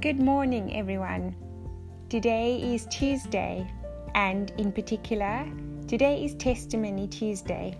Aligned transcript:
Good 0.00 0.18
morning, 0.18 0.74
everyone. 0.74 1.36
Today 2.08 2.56
is 2.56 2.86
Tuesday, 2.86 3.70
and 4.14 4.50
in 4.56 4.72
particular, 4.72 5.46
today 5.86 6.24
is 6.24 6.34
Testimony 6.36 7.06
Tuesday. 7.06 7.76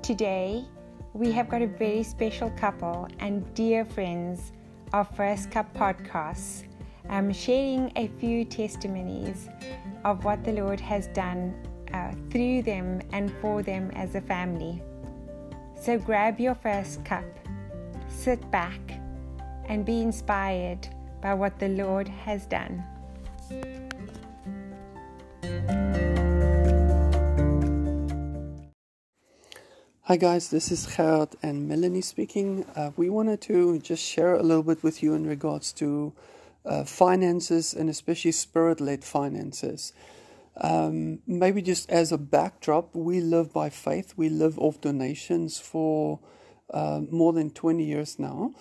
Today, 0.00 0.64
we 1.12 1.30
have 1.32 1.50
got 1.50 1.60
a 1.60 1.66
very 1.66 2.02
special 2.02 2.48
couple 2.52 3.08
and 3.18 3.44
dear 3.52 3.84
friends 3.84 4.52
of 4.94 5.14
First 5.14 5.50
Cup 5.50 5.74
podcasts 5.74 6.64
um, 7.10 7.30
sharing 7.30 7.92
a 7.96 8.08
few 8.18 8.46
testimonies 8.46 9.50
of 10.06 10.24
what 10.24 10.42
the 10.44 10.52
Lord 10.52 10.80
has 10.80 11.08
done 11.08 11.54
uh, 11.92 12.12
through 12.30 12.62
them 12.62 13.02
and 13.12 13.30
for 13.42 13.62
them 13.62 13.90
as 13.90 14.14
a 14.14 14.22
family. 14.22 14.80
So 15.78 15.98
grab 15.98 16.40
your 16.40 16.54
first 16.54 17.04
cup, 17.04 17.26
sit 18.08 18.50
back, 18.50 18.80
and 19.66 19.84
be 19.84 20.00
inspired 20.00 20.88
by 21.22 21.32
what 21.32 21.58
the 21.60 21.68
Lord 21.68 22.08
has 22.08 22.44
done. 22.46 22.84
Hi 30.06 30.16
guys, 30.16 30.50
this 30.50 30.70
is 30.72 30.84
Gerard 30.84 31.36
and 31.42 31.68
Melanie 31.68 32.02
speaking. 32.02 32.66
Uh, 32.74 32.90
we 32.96 33.08
wanted 33.08 33.40
to 33.42 33.78
just 33.78 34.04
share 34.04 34.34
a 34.34 34.42
little 34.42 34.64
bit 34.64 34.82
with 34.82 35.02
you 35.02 35.14
in 35.14 35.26
regards 35.26 35.72
to 35.74 36.12
uh, 36.66 36.84
finances 36.84 37.72
and 37.72 37.88
especially 37.88 38.32
spirit-led 38.32 39.04
finances. 39.04 39.92
Um, 40.60 41.20
maybe 41.26 41.62
just 41.62 41.88
as 41.88 42.12
a 42.12 42.18
backdrop, 42.18 42.94
we 42.94 43.20
live 43.20 43.52
by 43.52 43.70
faith. 43.70 44.12
We 44.16 44.28
live 44.28 44.58
off 44.58 44.80
donations 44.80 45.58
for 45.58 46.18
uh, 46.70 47.02
more 47.10 47.32
than 47.32 47.50
20 47.50 47.82
years 47.82 48.18
now. 48.18 48.52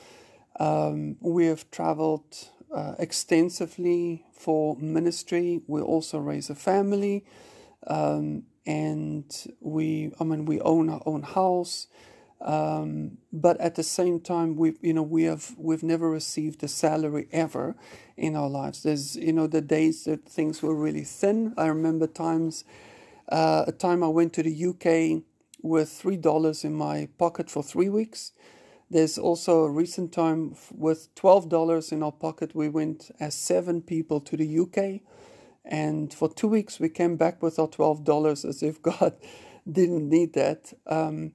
Um, 0.60 1.18
we 1.22 1.48
have 1.48 1.70
traveled 1.72 2.50
uh, 2.74 2.96
extensively 3.00 4.26
for 4.34 4.76
ministry. 4.78 5.62
We 5.68 5.82
also 5.82 6.20
raise 6.20 6.50
a 6.50 6.56
family, 6.56 7.26
um, 7.88 8.44
and 8.66 9.26
we, 9.60 10.12
I 10.20 10.24
mean, 10.24 10.46
we 10.46 10.62
own 10.62 10.90
our 10.90 11.02
own 11.06 11.24
house. 11.24 11.88
Um, 12.42 13.18
but 13.32 13.60
at 13.62 13.76
the 13.76 13.84
same 13.84 14.20
time, 14.20 14.56
we, 14.56 14.74
you 14.82 14.94
know, 14.94 15.04
we 15.04 15.24
have 15.24 15.56
we've 15.58 15.84
never 15.84 16.10
received 16.10 16.64
a 16.64 16.68
salary 16.68 17.28
ever 17.32 17.76
in 18.18 18.36
our 18.36 18.50
lives. 18.50 18.84
There's, 18.84 19.16
you 19.16 19.34
know, 19.34 19.48
the 19.48 19.62
days 19.62 20.06
that 20.06 20.28
things 20.28 20.62
were 20.62 20.76
really 20.76 21.04
thin. 21.04 21.54
I 21.58 21.68
remember 21.68 22.08
times, 22.08 22.66
uh, 23.30 23.66
a 23.68 23.72
time 23.72 24.04
I 24.04 24.08
went 24.10 24.34
to 24.34 24.44
the 24.44 24.66
UK 24.68 25.24
with 25.62 25.90
three 25.92 26.18
dollars 26.18 26.64
in 26.64 26.74
my 26.74 27.10
pocket 27.18 27.50
for 27.50 27.64
three 27.64 27.90
weeks. 27.90 28.34
There's 28.92 29.18
also 29.18 29.64
a 29.64 29.72
recent 29.72 30.12
time 30.12 30.58
with 30.70 31.16
$12 31.16 31.94
in 31.94 32.04
our 32.04 32.12
pocket. 32.12 32.54
We 32.54 32.68
went 32.68 33.10
as 33.22 33.34
seven 33.36 33.82
people 33.82 34.20
to 34.20 34.36
the 34.36 34.60
UK. 34.60 35.00
And 35.64 36.14
for 36.14 36.28
two 36.28 36.50
weeks, 36.50 36.78
we 36.78 36.90
came 36.90 37.16
back 37.16 37.42
with 37.42 37.58
our 37.58 37.70
$12 37.70 38.44
as 38.44 38.62
if 38.62 38.82
God 38.92 39.14
didn't 39.72 40.10
need 40.10 40.34
that. 40.34 40.74
Um, 40.88 41.32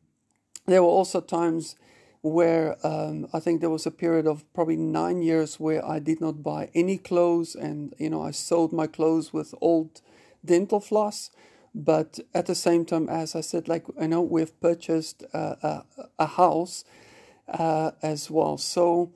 there 0.66 0.82
were 0.82 0.90
also 0.90 1.22
times 1.22 1.76
where 2.20 2.76
um, 2.86 3.26
I 3.32 3.40
think 3.40 3.62
there 3.62 3.70
was 3.70 3.86
a 3.86 3.90
period 3.90 4.26
of 4.26 4.44
probably 4.52 4.76
nine 4.76 5.22
years 5.22 5.58
where 5.58 5.82
I 5.82 5.98
did 5.98 6.20
not 6.20 6.42
buy 6.42 6.68
any 6.74 6.98
clothes 6.98 7.54
and, 7.54 7.94
you 7.96 8.10
know, 8.10 8.20
I 8.20 8.32
sold 8.32 8.74
my 8.74 8.86
clothes 8.86 9.32
with 9.32 9.54
old 9.62 10.02
dental 10.44 10.80
floss. 10.80 11.30
But 11.74 12.20
at 12.34 12.44
the 12.44 12.54
same 12.54 12.84
time, 12.84 13.08
as 13.08 13.34
I 13.34 13.40
said, 13.40 13.66
like, 13.66 13.86
I 13.98 14.06
know 14.06 14.20
we've 14.20 14.60
purchased 14.60 15.22
a, 15.32 15.84
a 16.18 16.26
house 16.26 16.84
uh, 17.48 17.92
as 18.02 18.30
well. 18.30 18.58
So, 18.58 19.12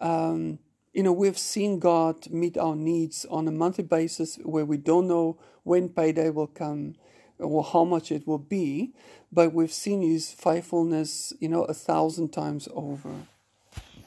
um, 0.00 0.58
you 0.92 1.02
know, 1.02 1.12
we've 1.12 1.38
seen 1.38 1.78
God 1.78 2.30
meet 2.30 2.56
our 2.56 2.76
needs 2.76 3.26
on 3.26 3.46
a 3.46 3.52
monthly 3.52 3.84
basis 3.84 4.36
where 4.36 4.64
we 4.64 4.78
don't 4.78 5.06
know 5.06 5.38
when 5.62 5.88
payday 5.88 6.30
will 6.30 6.46
come 6.46 6.94
or 7.38 7.62
how 7.62 7.84
much 7.84 8.10
it 8.10 8.26
will 8.26 8.38
be, 8.38 8.94
but 9.30 9.52
we've 9.52 9.72
seen 9.72 10.00
His 10.00 10.32
faithfulness, 10.32 11.32
you 11.38 11.48
know, 11.48 11.64
a 11.64 11.74
thousand 11.74 12.32
times 12.32 12.68
over. 12.72 13.14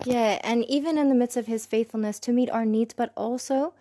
Yeah, 0.06 0.40
and 0.44 0.66
even 0.66 0.98
in 0.98 1.10
the 1.10 1.16
midst 1.16 1.38
of 1.38 1.46
His 1.46 1.66
faithfulness 1.66 2.20
to 2.22 2.32
meet 2.32 2.50
our 2.50 2.66
needs, 2.66 2.94
but 2.94 3.12
also 3.16 3.74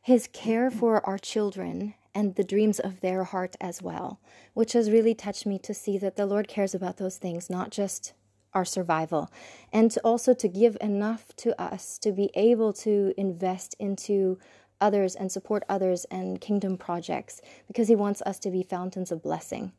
His 0.00 0.28
care 0.32 0.70
for 0.70 1.04
our 1.04 1.18
children 1.18 1.94
and 2.14 2.34
the 2.36 2.44
dreams 2.44 2.78
of 2.78 3.00
their 3.00 3.24
heart 3.24 3.56
as 3.60 3.82
well, 3.82 4.20
which 4.54 4.74
has 4.74 4.90
really 4.90 5.14
touched 5.14 5.46
me 5.46 5.58
to 5.60 5.74
see 5.74 5.98
that 5.98 6.16
the 6.16 6.26
Lord 6.26 6.46
cares 6.46 6.74
about 6.74 6.98
those 6.98 7.16
things, 7.16 7.48
not 7.48 7.70
just 7.70 8.12
our 8.54 8.64
survival 8.64 9.30
and 9.72 9.90
to 9.90 10.00
also 10.00 10.34
to 10.34 10.48
give 10.48 10.76
enough 10.80 11.34
to 11.36 11.60
us 11.60 11.98
to 11.98 12.12
be 12.12 12.30
able 12.34 12.72
to 12.72 13.14
invest 13.16 13.74
into 13.78 14.38
others 14.80 15.14
and 15.14 15.30
support 15.30 15.62
others 15.68 16.04
and 16.10 16.40
kingdom 16.40 16.76
projects 16.76 17.40
because 17.66 17.88
he 17.88 17.94
wants 17.94 18.20
us 18.22 18.38
to 18.40 18.50
be 18.50 18.62
fountains 18.62 19.12
of 19.12 19.22
blessing. 19.22 19.72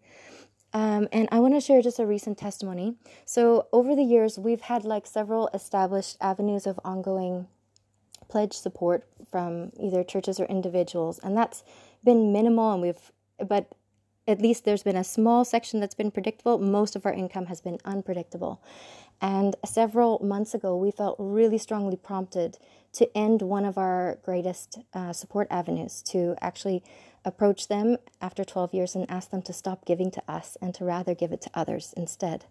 Um, 0.76 1.08
and 1.12 1.30
i 1.32 1.40
want 1.40 1.54
to 1.54 1.62
share 1.62 1.84
just 1.84 2.00
a 2.00 2.06
recent 2.06 2.38
testimony. 2.38 2.96
So 3.26 3.68
over 3.72 3.96
the 3.96 4.04
years 4.04 4.40
we've 4.40 4.62
had 4.62 4.86
like 4.86 5.06
several 5.06 5.50
established 5.54 6.18
avenues 6.20 6.66
of 6.66 6.80
ongoing 6.84 7.48
pledge 8.28 8.54
support 8.54 9.06
from 9.30 9.72
either 9.80 10.04
churches 10.04 10.40
or 10.40 10.46
individuals 10.46 11.20
and 11.20 11.38
that's 11.38 11.64
been 12.04 12.32
minimal 12.34 12.72
and 12.72 12.82
we've 12.82 13.12
but 13.48 13.68
at 14.28 14.42
least 14.42 14.66
there's 14.66 14.84
been 14.84 14.96
a 14.96 15.04
small 15.04 15.44
section 15.44 15.80
that's 15.80 15.96
been 15.96 16.12
predictable. 16.12 16.58
Most 16.60 16.96
of 16.96 17.06
our 17.06 17.14
income 17.14 17.48
has 17.48 17.62
been 17.62 17.78
unpredictable. 17.84 18.62
And 19.22 19.56
several 19.66 20.20
months 20.24 20.54
ago, 20.54 20.76
we 20.76 20.92
felt 20.92 21.16
really 21.20 21.58
strongly 21.58 21.96
prompted 21.96 22.58
to 22.94 23.18
end 23.18 23.42
one 23.42 23.66
of 23.66 23.78
our 23.78 24.20
greatest 24.24 24.80
uh, 24.94 25.14
support 25.14 25.48
avenues, 25.50 26.02
to 26.04 26.36
actually 26.42 26.84
approach 27.26 27.68
them 27.68 27.98
after 28.22 28.44
12 28.44 28.74
years 28.74 28.96
and 28.96 29.10
ask 29.10 29.32
them 29.32 29.42
to 29.42 29.54
stop 29.54 29.86
giving 29.86 30.12
to 30.12 30.22
us 30.28 30.58
and 30.62 30.76
to 30.76 30.86
rather 30.86 31.16
give 31.16 31.32
it 31.32 31.42
to 31.42 31.50
others 31.54 31.94
instead. 31.96 32.46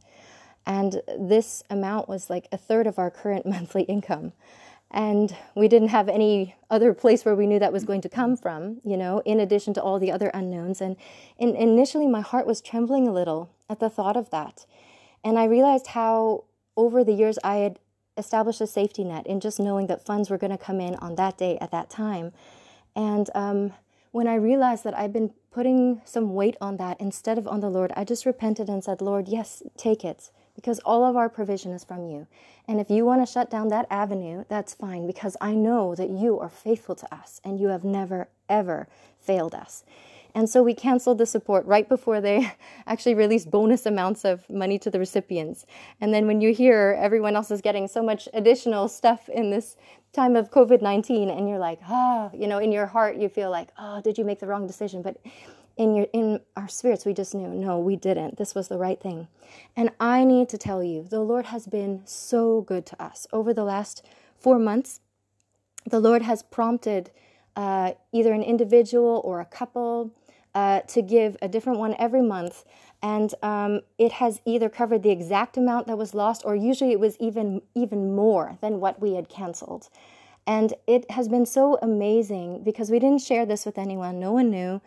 And 0.66 1.02
this 1.18 1.62
amount 1.68 2.08
was 2.08 2.30
like 2.30 2.48
a 2.52 2.56
third 2.56 2.86
of 2.86 2.98
our 2.98 3.10
current 3.10 3.46
monthly 3.56 3.82
income 3.82 4.32
and 4.92 5.34
we 5.54 5.68
didn't 5.68 5.88
have 5.88 6.08
any 6.08 6.54
other 6.70 6.94
place 6.94 7.24
where 7.24 7.34
we 7.34 7.46
knew 7.46 7.58
that 7.58 7.72
was 7.72 7.84
going 7.84 8.00
to 8.02 8.08
come 8.08 8.36
from 8.36 8.80
you 8.84 8.96
know 8.96 9.22
in 9.24 9.40
addition 9.40 9.74
to 9.74 9.82
all 9.82 9.98
the 9.98 10.12
other 10.12 10.28
unknowns. 10.34 10.80
And, 10.80 10.96
initially 11.38 12.06
my 12.06 12.20
heart 12.20 12.46
was 12.46 12.60
trembling 12.60 13.08
a 13.08 13.12
little 13.12 13.50
at 13.68 13.80
the 13.80 13.90
thought 13.90 14.16
of 14.16 14.30
that. 14.30 14.66
And 15.24 15.38
i 15.38 15.44
realized 15.44 15.88
how 15.88 16.44
over 16.76 17.02
the 17.04 17.12
years 17.12 17.38
i 17.42 17.56
had 17.56 17.78
established 18.16 18.60
a 18.60 18.66
safety 18.66 19.04
net 19.04 19.26
in 19.26 19.40
just 19.40 19.58
knowing 19.58 19.86
that 19.86 20.04
funds 20.04 20.28
were 20.28 20.38
going 20.38 20.50
to 20.50 20.58
come 20.58 20.80
in 20.80 20.94
on 20.96 21.14
that 21.16 21.38
day 21.38 21.56
at 21.60 21.70
that 21.70 21.88
time. 21.88 22.32
And 22.94 23.30
um, 23.34 23.72
when 24.12 24.28
i 24.28 24.34
realized 24.34 24.84
that 24.84 24.96
i'd 24.96 25.12
been 25.12 25.32
putting 25.50 26.00
some 26.04 26.34
weight 26.34 26.56
on 26.60 26.76
that 26.76 27.00
instead 27.00 27.38
of 27.38 27.48
on 27.48 27.60
the 27.60 27.68
lord 27.68 27.90
i 27.96 28.04
just 28.04 28.24
repented 28.24 28.68
and 28.68 28.84
said 28.84 29.00
lord 29.00 29.26
yes 29.26 29.62
take 29.76 30.04
it 30.04 30.30
because 30.54 30.78
all 30.80 31.04
of 31.04 31.16
our 31.16 31.28
provision 31.28 31.72
is 31.72 31.84
from 31.84 32.06
you. 32.06 32.26
And 32.68 32.80
if 32.80 32.90
you 32.90 33.04
want 33.04 33.26
to 33.26 33.32
shut 33.32 33.50
down 33.50 33.68
that 33.68 33.86
avenue, 33.90 34.44
that's 34.48 34.74
fine 34.74 35.06
because 35.06 35.36
I 35.40 35.54
know 35.54 35.94
that 35.94 36.10
you 36.10 36.38
are 36.38 36.48
faithful 36.48 36.94
to 36.96 37.14
us 37.14 37.40
and 37.44 37.58
you 37.58 37.68
have 37.68 37.84
never, 37.84 38.28
ever 38.48 38.88
failed 39.18 39.54
us. 39.54 39.84
And 40.34 40.48
so 40.48 40.62
we 40.62 40.74
canceled 40.74 41.18
the 41.18 41.26
support 41.26 41.66
right 41.66 41.88
before 41.88 42.20
they 42.20 42.50
actually 42.86 43.14
released 43.14 43.50
bonus 43.50 43.84
amounts 43.86 44.24
of 44.24 44.48
money 44.48 44.78
to 44.78 44.90
the 44.90 44.98
recipients. 44.98 45.66
And 46.00 46.12
then 46.12 46.26
when 46.26 46.40
you 46.40 46.54
hear 46.54 46.96
everyone 46.98 47.36
else 47.36 47.50
is 47.50 47.60
getting 47.60 47.88
so 47.88 48.02
much 48.02 48.28
additional 48.32 48.88
stuff 48.88 49.28
in 49.28 49.50
this 49.50 49.76
time 50.12 50.36
of 50.36 50.50
COVID 50.50 50.82
19, 50.82 51.30
and 51.30 51.48
you're 51.48 51.58
like, 51.58 51.80
ah, 51.88 52.30
oh, 52.32 52.36
you 52.36 52.46
know, 52.46 52.58
in 52.58 52.72
your 52.72 52.86
heart, 52.86 53.16
you 53.16 53.28
feel 53.28 53.50
like, 53.50 53.68
oh, 53.78 54.00
did 54.00 54.18
you 54.18 54.24
make 54.24 54.40
the 54.40 54.46
wrong 54.46 54.66
decision? 54.66 55.02
But 55.02 55.18
in 55.76 55.94
your 55.94 56.06
in 56.12 56.40
our 56.56 56.68
spirits 56.68 57.04
we 57.04 57.14
just 57.14 57.34
knew 57.34 57.48
no 57.48 57.78
we 57.78 57.96
didn't. 57.96 58.36
This 58.36 58.54
was 58.54 58.68
the 58.68 58.78
right 58.78 59.00
thing. 59.00 59.28
And 59.76 59.90
i 60.00 60.24
need 60.24 60.48
to 60.50 60.58
tell 60.58 60.82
you 60.82 61.02
the 61.02 61.20
lord 61.20 61.46
has 61.46 61.66
been 61.66 62.02
so 62.04 62.62
good 62.62 62.86
to 62.86 63.02
us. 63.02 63.26
Over 63.32 63.52
the 63.54 63.64
last 63.64 64.04
four 64.38 64.58
months 64.58 65.00
the 65.86 66.00
lord 66.00 66.22
has 66.22 66.42
prompted 66.42 67.10
uh, 67.56 67.92
either 68.12 68.32
an 68.32 68.42
individual 68.42 69.20
or 69.24 69.40
a 69.40 69.44
couple 69.44 70.12
uh, 70.54 70.80
to 70.80 71.02
give 71.02 71.36
a 71.42 71.48
different 71.48 71.78
one 71.78 71.94
every 71.98 72.22
month. 72.22 72.64
And 73.02 73.34
um, 73.42 73.80
it 73.98 74.12
has 74.12 74.40
either 74.44 74.68
covered 74.68 75.02
the 75.02 75.10
exact 75.10 75.56
amount 75.56 75.86
that 75.88 75.98
was 75.98 76.14
lost 76.14 76.42
or 76.44 76.54
usually 76.54 76.92
it 76.92 77.00
was 77.00 77.16
even 77.18 77.62
even 77.74 78.14
more 78.14 78.58
than 78.60 78.78
what 78.80 79.00
we 79.00 79.14
had 79.14 79.28
canceled. 79.28 79.88
And 80.46 80.74
it 80.86 81.10
has 81.10 81.28
been 81.28 81.46
so 81.46 81.78
amazing 81.82 82.62
because 82.64 82.90
we 82.90 82.98
didn't 82.98 83.22
share 83.22 83.46
this 83.46 83.64
with 83.64 83.78
anyone. 83.78 84.18
No 84.18 84.32
one 84.32 84.50
knew 84.50 84.80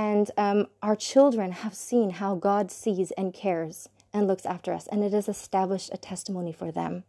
and 0.00 0.30
um, 0.38 0.66
our 0.82 0.96
children 0.96 1.52
have 1.52 1.74
seen 1.74 2.08
how 2.08 2.34
God 2.34 2.70
sees 2.70 3.10
and 3.18 3.34
cares 3.34 3.86
and 4.14 4.26
looks 4.26 4.46
after 4.46 4.72
us, 4.72 4.86
and 4.86 5.04
it 5.04 5.12
has 5.12 5.28
established 5.28 5.90
a 5.92 5.98
testimony 5.98 6.52
for 6.52 6.72
them. 6.72 7.04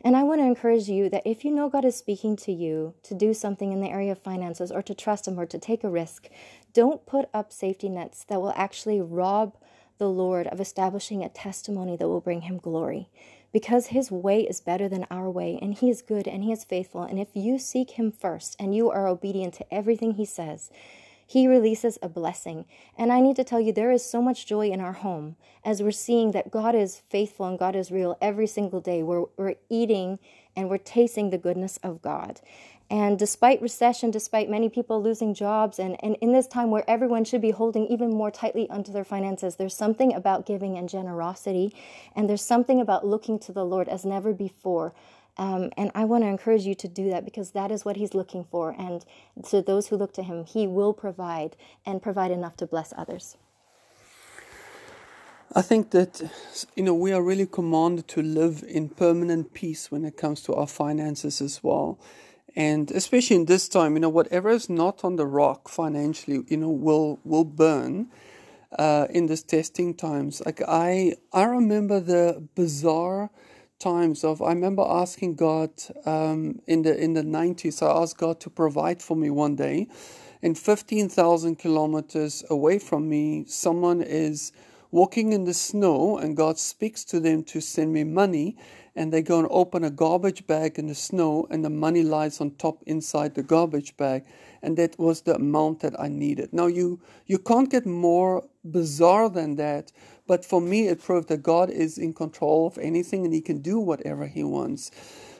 And 0.00 0.16
I 0.16 0.22
want 0.22 0.40
to 0.40 0.46
encourage 0.46 0.88
you 0.88 1.10
that 1.10 1.26
if 1.26 1.44
you 1.44 1.50
know 1.50 1.68
God 1.68 1.84
is 1.84 1.96
speaking 1.96 2.34
to 2.36 2.50
you 2.50 2.94
to 3.02 3.14
do 3.14 3.34
something 3.34 3.72
in 3.72 3.82
the 3.82 3.90
area 3.90 4.12
of 4.12 4.22
finances 4.22 4.72
or 4.72 4.80
to 4.80 4.94
trust 4.94 5.28
Him 5.28 5.38
or 5.38 5.44
to 5.44 5.58
take 5.58 5.84
a 5.84 5.90
risk, 5.90 6.30
don't 6.72 7.04
put 7.04 7.28
up 7.34 7.52
safety 7.52 7.90
nets 7.90 8.24
that 8.24 8.40
will 8.40 8.54
actually 8.56 9.02
rob 9.02 9.58
the 9.98 10.08
Lord 10.08 10.46
of 10.46 10.62
establishing 10.62 11.22
a 11.22 11.28
testimony 11.28 11.94
that 11.94 12.08
will 12.08 12.22
bring 12.22 12.40
Him 12.40 12.56
glory. 12.56 13.10
because 13.52 13.86
his 13.86 14.10
way 14.10 14.40
is 14.40 14.60
better 14.60 14.88
than 14.88 15.06
our 15.12 15.30
way 15.30 15.60
and 15.62 15.74
he 15.74 15.88
is 15.88 16.02
good 16.02 16.26
and 16.26 16.42
he 16.42 16.50
is 16.50 16.64
faithful. 16.64 17.02
And 17.02 17.20
if 17.20 17.28
you 17.34 17.56
seek 17.56 17.90
him 17.92 18.10
first 18.10 18.56
and 18.58 18.74
you 18.74 18.90
are 18.90 19.06
obedient 19.06 19.54
to 19.54 19.72
everything 19.72 20.14
he 20.14 20.24
says, 20.24 20.72
he 21.26 21.48
releases 21.48 21.98
a 22.02 22.08
blessing. 22.08 22.64
And 22.96 23.12
I 23.12 23.20
need 23.20 23.36
to 23.36 23.44
tell 23.44 23.60
you, 23.60 23.72
there 23.72 23.90
is 23.90 24.04
so 24.04 24.20
much 24.20 24.46
joy 24.46 24.70
in 24.70 24.80
our 24.80 24.92
home 24.92 25.36
as 25.64 25.82
we're 25.82 25.90
seeing 25.90 26.32
that 26.32 26.50
God 26.50 26.74
is 26.74 27.02
faithful 27.08 27.46
and 27.46 27.58
God 27.58 27.74
is 27.74 27.90
real 27.90 28.18
every 28.20 28.46
single 28.46 28.80
day. 28.80 29.02
We're, 29.02 29.24
we're 29.36 29.54
eating 29.68 30.18
and 30.56 30.68
we're 30.68 30.78
tasting 30.78 31.30
the 31.30 31.38
goodness 31.38 31.78
of 31.82 32.02
God. 32.02 32.40
And 32.90 33.18
despite 33.18 33.62
recession, 33.62 34.10
despite 34.10 34.50
many 34.50 34.68
people 34.68 35.02
losing 35.02 35.32
jobs, 35.32 35.78
and, 35.78 35.96
and 36.04 36.16
in 36.20 36.32
this 36.32 36.46
time 36.46 36.70
where 36.70 36.88
everyone 36.88 37.24
should 37.24 37.40
be 37.40 37.50
holding 37.50 37.86
even 37.86 38.10
more 38.10 38.30
tightly 38.30 38.68
onto 38.68 38.92
their 38.92 39.04
finances, 39.04 39.56
there's 39.56 39.76
something 39.76 40.12
about 40.12 40.44
giving 40.44 40.76
and 40.76 40.88
generosity. 40.88 41.74
And 42.14 42.28
there's 42.28 42.42
something 42.42 42.80
about 42.80 43.06
looking 43.06 43.38
to 43.40 43.52
the 43.52 43.64
Lord 43.64 43.88
as 43.88 44.04
never 44.04 44.34
before. 44.34 44.92
Um, 45.36 45.70
and 45.76 45.90
I 45.94 46.04
want 46.04 46.22
to 46.22 46.28
encourage 46.28 46.62
you 46.62 46.74
to 46.76 46.88
do 46.88 47.10
that 47.10 47.24
because 47.24 47.50
that 47.52 47.70
is 47.70 47.84
what 47.84 47.96
He's 47.96 48.14
looking 48.14 48.44
for. 48.44 48.74
And 48.78 49.04
to 49.48 49.62
those 49.62 49.88
who 49.88 49.96
look 49.96 50.12
to 50.14 50.22
Him, 50.22 50.44
He 50.44 50.66
will 50.66 50.92
provide 50.92 51.56
and 51.84 52.00
provide 52.00 52.30
enough 52.30 52.56
to 52.58 52.66
bless 52.66 52.92
others. 52.96 53.36
I 55.56 55.62
think 55.62 55.90
that 55.90 56.20
you 56.74 56.82
know 56.82 56.94
we 56.94 57.12
are 57.12 57.22
really 57.22 57.46
commanded 57.46 58.08
to 58.08 58.22
live 58.22 58.64
in 58.66 58.88
permanent 58.88 59.54
peace 59.54 59.90
when 59.90 60.04
it 60.04 60.16
comes 60.16 60.42
to 60.42 60.54
our 60.54 60.66
finances 60.66 61.40
as 61.40 61.62
well. 61.62 61.98
And 62.56 62.90
especially 62.90 63.36
in 63.36 63.46
this 63.46 63.68
time, 63.68 63.94
you 63.94 64.00
know, 64.00 64.08
whatever 64.08 64.50
is 64.50 64.68
not 64.68 65.04
on 65.04 65.16
the 65.16 65.26
rock 65.26 65.68
financially, 65.68 66.44
you 66.48 66.56
know, 66.56 66.70
will 66.70 67.20
will 67.24 67.44
burn 67.44 68.08
uh, 68.78 69.06
in 69.10 69.26
this 69.26 69.42
testing 69.42 69.94
times. 69.94 70.42
Like 70.44 70.60
I 70.66 71.14
I 71.32 71.44
remember 71.44 72.00
the 72.00 72.46
bizarre 72.54 73.30
times 73.84 74.24
of 74.24 74.40
I 74.40 74.48
remember 74.48 74.84
asking 75.02 75.34
God 75.34 75.70
um, 76.06 76.60
in 76.66 76.82
the 76.82 76.96
in 77.04 77.12
the 77.14 77.22
nineties. 77.22 77.82
I 77.82 77.90
asked 78.02 78.18
God 78.18 78.40
to 78.40 78.50
provide 78.50 79.02
for 79.02 79.16
me 79.16 79.28
one 79.30 79.56
day, 79.56 79.88
and 80.42 80.56
fifteen 80.58 81.08
thousand 81.08 81.54
kilometers 81.64 82.44
away 82.48 82.78
from 82.78 83.08
me, 83.14 83.44
someone 83.46 84.00
is 84.02 84.52
walking 84.90 85.32
in 85.32 85.44
the 85.44 85.54
snow, 85.54 86.18
and 86.18 86.36
God 86.36 86.58
speaks 86.58 87.04
to 87.04 87.20
them 87.20 87.42
to 87.52 87.60
send 87.60 87.92
me 87.92 88.04
money. 88.04 88.56
And 88.96 89.12
they 89.12 89.22
go 89.22 89.38
and 89.40 89.48
open 89.50 89.82
a 89.82 89.90
garbage 89.90 90.46
bag 90.46 90.78
in 90.78 90.86
the 90.86 90.94
snow, 90.94 91.46
and 91.50 91.64
the 91.64 91.70
money 91.70 92.02
lies 92.02 92.40
on 92.40 92.52
top 92.52 92.82
inside 92.86 93.34
the 93.34 93.42
garbage 93.42 93.96
bag. 93.96 94.24
And 94.62 94.76
that 94.76 94.98
was 94.98 95.22
the 95.22 95.34
amount 95.34 95.80
that 95.80 95.98
I 96.00 96.08
needed. 96.08 96.52
Now, 96.52 96.66
you, 96.66 97.00
you 97.26 97.38
can't 97.38 97.70
get 97.70 97.86
more 97.86 98.48
bizarre 98.64 99.28
than 99.28 99.56
that, 99.56 99.92
but 100.26 100.44
for 100.44 100.60
me, 100.60 100.88
it 100.88 101.02
proved 101.02 101.28
that 101.28 101.42
God 101.42 101.70
is 101.70 101.98
in 101.98 102.14
control 102.14 102.66
of 102.66 102.78
anything 102.78 103.24
and 103.24 103.34
He 103.34 103.40
can 103.40 103.60
do 103.60 103.78
whatever 103.78 104.26
He 104.26 104.44
wants. 104.44 104.90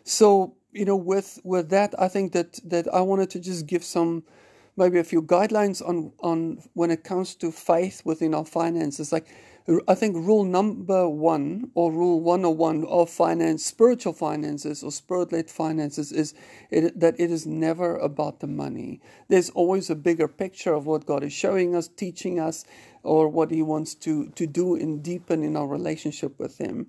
So, 0.03 0.57
you 0.73 0.85
know, 0.85 0.97
with, 0.97 1.39
with 1.45 1.71
that, 1.71 1.95
I 1.99 2.09
think 2.09 2.33
that, 2.33 2.59
that 2.65 2.93
I 2.93 3.01
wanted 3.01 3.31
to 3.31 3.41
just 3.41 3.67
give 3.67 3.85
some 3.85 4.25
maybe 4.77 4.99
a 4.99 5.05
few 5.05 5.23
guidelines 5.23 5.87
on 5.87 6.13
on 6.21 6.63
when 6.75 6.91
it 6.91 7.05
comes 7.05 7.35
to 7.37 7.51
faith 7.53 8.03
within 8.05 8.35
our 8.35 8.45
finances. 8.45 9.13
Like 9.13 9.29
I 9.89 9.95
think 9.95 10.15
rule 10.17 10.45
number 10.45 11.09
one 11.09 11.71
or 11.75 11.91
rule 11.91 12.21
101 12.21 12.85
of 12.85 13.09
finance, 13.09 13.65
spiritual 13.65 14.13
finances 14.13 14.83
or 14.83 14.93
spirit 14.93 15.33
led 15.33 15.51
finances 15.51 16.13
is 16.13 16.35
it, 16.71 17.01
that 17.01 17.19
it 17.19 17.31
is 17.31 17.47
never 17.47 17.97
about 17.97 18.41
the 18.41 18.47
money. 18.47 19.01
There's 19.29 19.49
always 19.51 19.89
a 19.89 19.95
bigger 19.95 20.29
picture 20.29 20.75
of 20.75 20.85
what 20.85 21.07
God 21.07 21.23
is 21.23 21.33
showing 21.33 21.75
us, 21.75 21.89
teaching 21.89 22.39
us, 22.39 22.67
or 23.03 23.29
what 23.29 23.51
He 23.51 23.63
wants 23.63 23.95
to, 23.97 24.29
to 24.31 24.47
do 24.47 24.75
and 24.75 25.03
deepen 25.03 25.43
in 25.43 25.57
our 25.57 25.67
relationship 25.67 26.39
with 26.39 26.59
Him. 26.59 26.87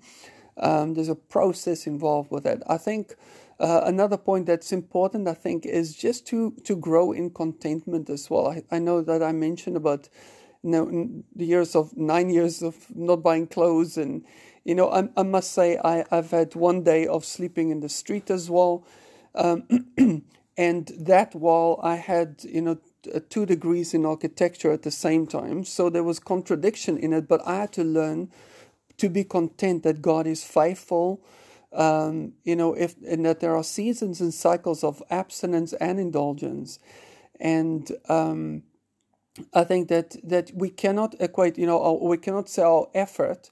Um, 0.58 0.94
there's 0.94 1.08
a 1.08 1.14
process 1.14 1.86
involved 1.86 2.30
with 2.30 2.44
that. 2.44 2.62
I 2.66 2.78
think 2.78 3.14
uh, 3.58 3.82
another 3.84 4.16
point 4.16 4.46
that's 4.46 4.72
important, 4.72 5.28
I 5.28 5.34
think, 5.34 5.64
is 5.66 5.94
just 5.94 6.26
to, 6.28 6.52
to 6.64 6.76
grow 6.76 7.12
in 7.12 7.30
contentment 7.30 8.10
as 8.10 8.28
well. 8.30 8.48
I, 8.48 8.62
I 8.70 8.78
know 8.78 9.00
that 9.02 9.22
I 9.22 9.32
mentioned 9.32 9.76
about 9.76 10.08
you 10.62 10.70
know, 10.70 11.22
the 11.34 11.44
years 11.46 11.76
of 11.76 11.96
nine 11.96 12.28
years 12.28 12.62
of 12.62 12.86
not 12.94 13.22
buying 13.22 13.46
clothes, 13.46 13.96
and 13.96 14.24
you 14.64 14.74
know, 14.74 14.90
I, 14.90 15.08
I 15.16 15.22
must 15.22 15.52
say 15.52 15.78
I, 15.84 16.04
I've 16.10 16.32
had 16.32 16.54
one 16.54 16.82
day 16.82 17.06
of 17.06 17.24
sleeping 17.24 17.70
in 17.70 17.80
the 17.80 17.88
street 17.88 18.30
as 18.30 18.50
well, 18.50 18.84
um, 19.34 19.64
and 20.56 20.86
that 20.98 21.34
while 21.34 21.78
I 21.82 21.96
had 21.96 22.42
you 22.42 22.62
know 22.62 22.78
two 23.28 23.46
degrees 23.46 23.94
in 23.94 24.04
architecture 24.04 24.72
at 24.72 24.82
the 24.82 24.90
same 24.90 25.26
time, 25.26 25.64
so 25.64 25.88
there 25.88 26.02
was 26.02 26.18
contradiction 26.18 26.98
in 26.98 27.12
it, 27.12 27.28
but 27.28 27.46
I 27.46 27.56
had 27.60 27.72
to 27.74 27.84
learn 27.84 28.30
to 28.98 29.08
be 29.08 29.24
content 29.24 29.82
that 29.84 30.02
God 30.02 30.26
is 30.26 30.44
faithful 30.44 31.22
um, 31.72 32.32
you 32.44 32.56
know, 32.56 32.74
if 32.74 32.96
and 33.06 33.26
that 33.26 33.40
there 33.40 33.56
are 33.56 33.64
seasons 33.64 34.20
and 34.20 34.32
cycles 34.34 34.84
of 34.84 35.02
abstinence 35.10 35.72
and 35.74 36.00
indulgence, 36.00 36.78
and 37.40 37.90
um, 38.08 38.62
I 39.54 39.64
think 39.64 39.88
that 39.88 40.16
that 40.24 40.52
we 40.54 40.70
cannot 40.70 41.16
equate, 41.20 41.58
you 41.58 41.66
know, 41.66 41.82
our, 41.82 41.94
we 41.94 42.18
cannot 42.18 42.48
say 42.48 42.62
our 42.62 42.88
effort 42.94 43.50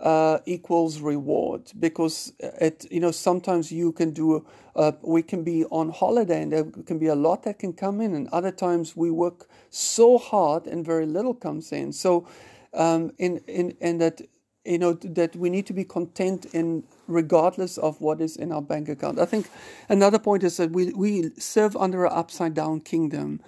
uh, 0.00 0.38
equals 0.46 1.00
reward 1.00 1.72
because 1.78 2.32
it, 2.40 2.86
you 2.90 3.00
know, 3.00 3.12
sometimes 3.12 3.72
you 3.72 3.92
can 3.92 4.12
do, 4.12 4.46
uh, 4.76 4.92
we 5.02 5.22
can 5.22 5.44
be 5.44 5.64
on 5.66 5.90
holiday 5.90 6.42
and 6.42 6.52
there 6.52 6.64
can 6.86 6.98
be 6.98 7.08
a 7.08 7.14
lot 7.14 7.44
that 7.44 7.58
can 7.60 7.72
come 7.72 8.00
in, 8.00 8.14
and 8.14 8.28
other 8.30 8.52
times 8.52 8.96
we 8.96 9.10
work 9.10 9.48
so 9.70 10.18
hard 10.18 10.66
and 10.66 10.84
very 10.84 11.06
little 11.06 11.34
comes 11.34 11.72
in. 11.72 11.92
So, 11.92 12.28
um, 12.74 13.12
in 13.18 13.38
in 13.48 13.76
and 13.80 14.00
that 14.00 14.22
you 14.64 14.78
know 14.78 14.92
that 14.92 15.34
we 15.34 15.50
need 15.50 15.66
to 15.66 15.72
be 15.72 15.84
content 15.84 16.46
in 16.54 16.84
regardless 17.08 17.78
of 17.78 18.00
what 18.00 18.20
is 18.20 18.36
in 18.36 18.52
our 18.52 18.62
bank 18.62 18.88
account. 18.88 19.18
I 19.18 19.24
think 19.24 19.48
another 19.88 20.18
point 20.18 20.44
is 20.44 20.56
that 20.58 20.70
we, 20.70 20.92
we 20.92 21.30
serve 21.38 21.76
under 21.76 22.04
an 22.04 22.12
upside 22.14 22.54
down 22.54 22.80
kingdom. 22.80 23.40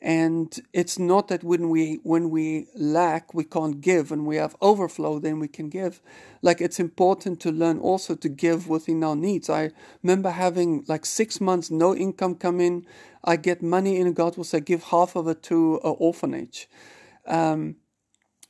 And 0.00 0.58
it's 0.72 0.98
not 0.98 1.28
that 1.28 1.44
when 1.44 1.70
we 1.70 2.00
when 2.02 2.30
we 2.30 2.66
lack 2.74 3.34
we 3.34 3.44
can't 3.44 3.80
give. 3.80 4.10
And 4.10 4.26
we 4.26 4.36
have 4.36 4.56
overflow 4.60 5.18
then 5.20 5.38
we 5.38 5.46
can 5.46 5.68
give. 5.68 6.00
Like 6.40 6.60
it's 6.60 6.80
important 6.80 7.38
to 7.40 7.52
learn 7.52 7.78
also 7.78 8.16
to 8.16 8.28
give 8.28 8.68
within 8.68 9.04
our 9.04 9.14
needs. 9.14 9.48
I 9.50 9.70
remember 10.02 10.30
having 10.30 10.84
like 10.88 11.06
six 11.06 11.40
months 11.40 11.70
no 11.70 11.94
income 11.94 12.34
come 12.34 12.60
in. 12.60 12.86
I 13.24 13.36
get 13.36 13.62
money 13.62 13.98
in 13.98 14.08
and 14.08 14.16
god 14.16 14.36
will 14.36 14.44
say 14.44 14.60
give 14.60 14.84
half 14.84 15.14
of 15.14 15.28
it 15.28 15.42
to 15.44 15.80
an 15.84 15.94
orphanage. 15.98 16.68
Um, 17.26 17.76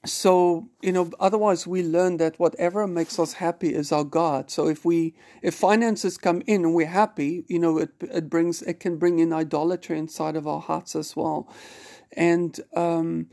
so 0.04 0.69
you 0.81 0.90
know 0.90 1.10
otherwise 1.20 1.66
we 1.66 1.82
learn 1.82 2.16
that 2.16 2.38
whatever 2.38 2.87
makes 2.88 3.19
us 3.20 3.34
happy 3.34 3.72
is 3.72 3.93
our 3.93 4.02
god 4.02 4.50
so 4.50 4.66
if 4.66 4.84
we 4.84 5.14
if 5.43 5.54
finances 5.54 6.19
come 6.19 6.43
in 6.46 6.64
and 6.64 6.74
we're 6.74 6.86
happy 6.86 7.44
you 7.48 7.58
know 7.58 7.79
it 7.79 7.91
it 8.00 8.29
brings 8.29 8.62
it 8.62 8.81
can 8.81 8.96
bring 8.96 9.20
in 9.20 9.32
idolatry 9.32 9.96
inside 9.96 10.34
of 10.34 10.46
our 10.46 10.60
hearts 10.60 10.96
as 10.96 11.15
well 11.15 11.48
and 12.17 12.60
um 12.74 13.29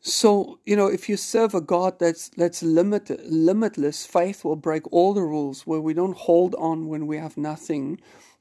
so 0.00 0.60
you 0.64 0.76
know 0.76 0.86
if 0.86 1.08
you 1.08 1.16
serve 1.16 1.54
a 1.54 1.60
god 1.60 1.98
that's 1.98 2.28
that's 2.30 2.62
limitless 2.62 4.06
faith 4.06 4.44
will 4.44 4.56
break 4.56 4.84
all 4.92 5.12
the 5.12 5.22
rules 5.22 5.66
where 5.66 5.80
we 5.80 5.92
don't 5.92 6.16
hold 6.16 6.54
on 6.54 6.86
when 6.86 7.06
we 7.08 7.16
have 7.16 7.36
nothing 7.36 7.98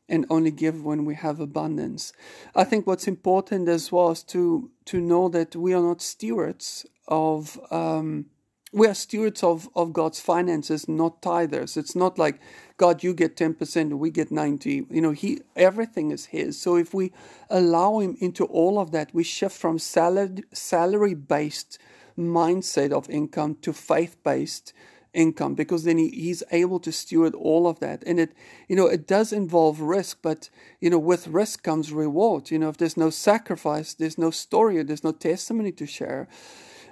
and 0.10 0.26
only 0.30 0.52
give 0.52 0.84
when 0.84 1.06
we 1.06 1.16
have 1.16 1.40
abundance. 1.40 2.12
I 2.56 2.64
think 2.64 2.88
what's 2.88 3.08
important 3.08 3.70
as 3.70 3.92
well 3.92 4.12
is 4.12 4.24
to 4.24 4.72
to 4.86 5.00
know 5.00 5.30
that 5.30 5.56
we 5.56 5.74
are 5.74 5.84
not 5.84 6.02
stewards 6.02 6.86
of 7.10 7.60
um, 7.72 8.28
we 8.72 8.88
are 8.88 8.94
stewards 8.94 9.44
of, 9.44 9.68
of 9.76 9.94
God's 9.94 10.20
finances, 10.22 10.88
not 10.88 11.22
tithers. 11.24 11.76
It's 11.76 11.96
not 11.96 12.20
like 12.20 12.40
God, 12.78 13.04
you 13.04 13.14
get 13.14 13.38
ten 13.38 13.56
percent 13.56 13.98
we 13.98 14.12
get 14.12 14.32
ninety. 14.32 14.86
You 14.90 15.02
know, 15.02 15.12
He 15.12 15.42
everything 15.56 16.12
is 16.12 16.28
His. 16.28 16.62
So 16.62 16.78
if 16.78 16.94
we 16.94 17.12
allow 17.50 18.00
Him 18.00 18.16
into 18.22 18.46
all 18.46 18.80
of 18.80 18.92
that, 18.92 19.14
we 19.14 19.24
shift 19.24 19.58
from 19.58 19.80
salary 19.80 20.44
salary 20.54 21.16
based 21.16 21.80
mindset 22.18 22.92
of 22.92 23.10
income 23.10 23.58
to 23.62 23.74
faith 23.74 24.18
based 24.24 24.74
income 25.14 25.56
because 25.56 25.86
then 25.86 25.98
he, 25.98 26.10
he's 26.10 26.44
able 26.52 26.80
to 26.80 26.92
steward 26.92 27.36
all 27.36 27.68
of 27.68 27.80
that 27.80 28.04
and 28.06 28.20
it 28.20 28.32
you 28.68 28.76
know 28.76 28.88
it 28.88 29.08
does 29.08 29.34
involve 29.34 29.82
risk 29.82 30.20
but 30.22 30.50
you 30.80 30.90
know 30.90 31.00
with 31.00 31.28
risk 31.28 31.64
comes 31.64 31.92
reward 31.92 32.52
you 32.52 32.60
know 32.60 32.70
if 32.70 32.78
there's 32.78 32.98
no 32.98 33.10
sacrifice 33.10 33.96
there's 33.96 34.20
no 34.20 34.32
story 34.32 34.82
there's 34.84 35.04
no 35.04 35.12
testimony 35.12 35.72
to 35.72 35.88
share 35.88 36.28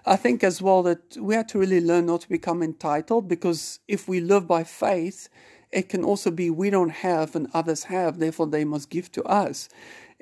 I 0.08 0.18
think 0.18 0.44
as 0.44 0.62
well 0.62 0.84
that 0.84 1.18
we 1.20 1.36
have 1.36 1.48
to 1.50 1.60
really 1.60 1.82
learn 1.82 2.08
not 2.08 2.22
to 2.22 2.30
become 2.30 2.64
entitled 2.64 3.28
because 3.28 3.80
if 3.88 4.08
we 4.08 4.22
live 4.22 4.48
by 4.48 4.64
faith, 4.64 5.30
it 5.72 5.90
can 5.90 6.04
also 6.04 6.32
be 6.32 6.50
we 6.50 6.72
don't 6.72 6.92
have 6.92 7.36
and 7.36 7.50
others 7.54 7.86
have, 7.86 8.20
therefore 8.20 8.48
they 8.48 8.66
must 8.66 8.90
give 8.90 9.12
to 9.14 9.24
us. 9.26 9.70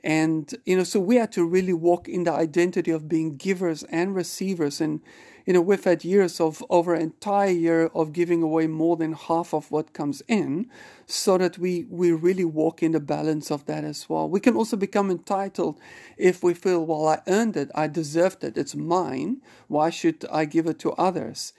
And, 0.03 0.53
you 0.65 0.77
know, 0.77 0.85
so 0.85 0.99
we 0.99 1.17
have 1.17 1.31
to 1.31 1.45
really 1.45 1.73
walk 1.73 2.09
in 2.09 2.25
the 2.25 2.33
identity 2.33 2.91
of 2.91 3.09
being 3.09 3.37
givers 3.37 3.83
and 3.85 4.15
receivers. 4.15 4.81
And, 4.81 5.01
you 5.45 5.53
know, 5.53 5.61
we've 5.61 5.83
had 5.83 6.03
years 6.03 6.41
of 6.41 6.63
over 6.69 6.95
an 6.95 7.01
entire 7.01 7.51
year 7.51 7.91
of 7.93 8.13
giving 8.13 8.41
away 8.41 8.65
more 8.65 8.97
than 8.97 9.13
half 9.13 9.53
of 9.53 9.69
what 9.69 9.93
comes 9.93 10.23
in 10.27 10.67
so 11.05 11.37
that 11.37 11.59
we, 11.59 11.85
we 11.89 12.11
really 12.11 12.45
walk 12.45 12.81
in 12.81 12.93
the 12.93 12.99
balance 12.99 13.51
of 13.51 13.65
that 13.67 13.83
as 13.83 14.09
well. 14.09 14.27
We 14.27 14.39
can 14.39 14.55
also 14.55 14.75
become 14.75 15.11
entitled 15.11 15.79
if 16.17 16.41
we 16.41 16.55
feel, 16.55 16.83
well, 16.83 17.07
I 17.07 17.21
earned 17.27 17.55
it, 17.57 17.69
I 17.75 17.87
deserved 17.87 18.43
it, 18.43 18.57
it's 18.57 18.75
mine. 18.75 19.41
Why 19.67 19.91
should 19.91 20.25
I 20.31 20.45
give 20.45 20.65
it 20.65 20.79
to 20.79 20.93
others? 20.93 21.53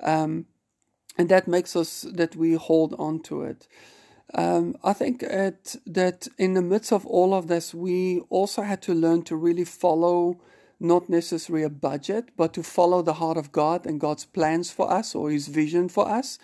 Um, 0.00 0.46
and 1.16 1.28
that 1.30 1.48
makes 1.48 1.74
us 1.74 2.06
that 2.12 2.36
we 2.36 2.54
hold 2.54 2.94
on 2.98 3.20
to 3.20 3.42
it. 3.42 3.68
Um, 4.34 4.76
I 4.84 4.92
think 4.92 5.22
at, 5.22 5.76
that 5.86 6.28
in 6.38 6.54
the 6.54 6.62
midst 6.62 6.92
of 6.92 7.04
all 7.06 7.34
of 7.34 7.48
this, 7.48 7.74
we 7.74 8.20
also 8.28 8.62
had 8.62 8.82
to 8.82 8.94
learn 8.94 9.22
to 9.22 9.36
really 9.36 9.64
follow 9.64 10.40
not 10.80 11.08
necessarily 11.08 11.62
a 11.62 11.70
budget, 11.70 12.30
but 12.36 12.54
to 12.54 12.62
follow 12.62 13.02
the 13.02 13.14
heart 13.14 13.36
of 13.36 13.52
God 13.52 13.86
and 13.86 14.00
God's 14.00 14.24
plans 14.24 14.70
for 14.70 14.90
us, 14.90 15.14
or 15.14 15.30
His 15.30 15.48
vision 15.48 15.88
for 15.88 16.08
us, 16.08 16.38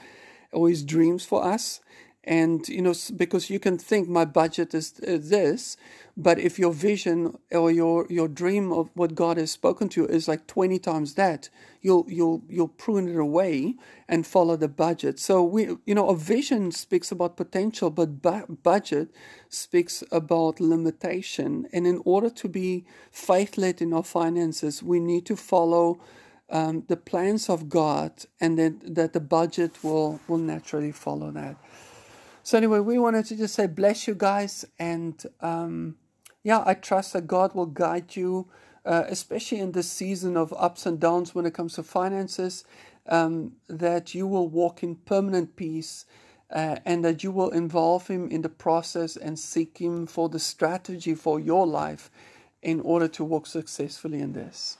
or 0.52 0.68
His 0.68 0.84
dreams 0.84 1.24
for 1.24 1.42
us. 1.42 1.80
And, 2.26 2.68
you 2.68 2.82
know, 2.82 2.94
because 3.14 3.50
you 3.50 3.60
can 3.60 3.78
think 3.78 4.08
my 4.08 4.24
budget 4.24 4.74
is 4.74 4.92
this, 4.92 5.76
but 6.16 6.40
if 6.40 6.58
your 6.58 6.72
vision 6.72 7.38
or 7.52 7.70
your, 7.70 8.06
your 8.10 8.26
dream 8.26 8.72
of 8.72 8.90
what 8.94 9.14
God 9.14 9.36
has 9.36 9.52
spoken 9.52 9.88
to 9.90 10.02
you 10.02 10.06
is 10.08 10.26
like 10.26 10.48
20 10.48 10.78
times 10.80 11.14
that, 11.14 11.50
you'll, 11.82 12.04
you'll, 12.08 12.42
you'll 12.48 12.68
prune 12.68 13.08
it 13.08 13.16
away 13.16 13.76
and 14.08 14.26
follow 14.26 14.56
the 14.56 14.68
budget. 14.68 15.20
So 15.20 15.44
we, 15.44 15.76
you 15.86 15.94
know, 15.94 16.08
a 16.08 16.16
vision 16.16 16.72
speaks 16.72 17.12
about 17.12 17.36
potential, 17.36 17.90
but 17.90 18.22
bu- 18.22 18.56
budget 18.62 19.10
speaks 19.48 20.02
about 20.10 20.58
limitation. 20.58 21.68
And 21.72 21.86
in 21.86 22.02
order 22.04 22.30
to 22.30 22.48
be 22.48 22.86
faith-led 23.12 23.80
in 23.80 23.92
our 23.92 24.02
finances, 24.04 24.82
we 24.82 24.98
need 24.98 25.26
to 25.26 25.36
follow 25.36 26.00
um, 26.50 26.84
the 26.88 26.96
plans 26.96 27.48
of 27.48 27.68
God 27.68 28.12
and 28.40 28.58
then 28.58 28.80
that 28.84 29.12
the 29.12 29.20
budget 29.20 29.82
will, 29.84 30.20
will 30.28 30.38
naturally 30.38 30.92
follow 30.92 31.30
that. 31.32 31.56
So 32.46 32.56
anyway, 32.56 32.78
we 32.78 32.96
wanted 32.96 33.26
to 33.26 33.36
just 33.36 33.56
say 33.56 33.66
bless 33.66 34.06
you 34.06 34.14
guys, 34.14 34.64
and 34.78 35.20
um, 35.40 35.96
yeah, 36.44 36.62
I 36.64 36.74
trust 36.74 37.12
that 37.14 37.26
God 37.26 37.56
will 37.56 37.66
guide 37.66 38.14
you, 38.14 38.46
uh, 38.84 39.02
especially 39.08 39.58
in 39.58 39.72
this 39.72 39.90
season 39.90 40.36
of 40.36 40.54
ups 40.56 40.86
and 40.86 41.00
downs 41.00 41.34
when 41.34 41.44
it 41.44 41.54
comes 41.54 41.72
to 41.72 41.82
finances. 41.82 42.64
Um, 43.08 43.54
that 43.68 44.14
you 44.14 44.28
will 44.28 44.48
walk 44.48 44.84
in 44.84 44.94
permanent 44.94 45.56
peace, 45.56 46.04
uh, 46.48 46.76
and 46.84 47.04
that 47.04 47.24
you 47.24 47.32
will 47.32 47.50
involve 47.50 48.06
Him 48.06 48.28
in 48.28 48.42
the 48.42 48.48
process 48.48 49.16
and 49.16 49.36
seek 49.36 49.78
Him 49.78 50.06
for 50.06 50.28
the 50.28 50.38
strategy 50.38 51.16
for 51.16 51.40
your 51.40 51.66
life 51.66 52.12
in 52.62 52.78
order 52.78 53.08
to 53.08 53.24
walk 53.24 53.48
successfully 53.48 54.20
in 54.20 54.34
this. 54.34 54.78